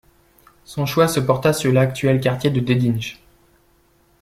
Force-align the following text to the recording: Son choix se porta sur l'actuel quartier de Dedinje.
Son 0.65 0.87
choix 0.87 1.07
se 1.07 1.19
porta 1.19 1.53
sur 1.53 1.71
l'actuel 1.71 2.19
quartier 2.19 2.49
de 2.49 2.59
Dedinje. 2.59 3.21